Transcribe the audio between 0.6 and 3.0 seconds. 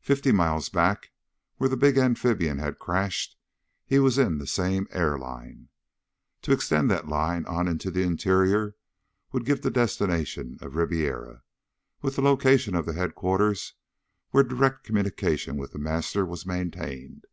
back, where the big amphibian had